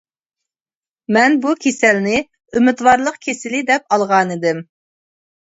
مەن 1.17 1.35
بۇ 1.43 1.51
كېسەلنى 1.65 2.15
ئۈمىدۋارلىق 2.23 3.21
كېسىلى 3.27 3.63
دەپ 3.71 3.87
ئالغانىدىم. 3.97 4.65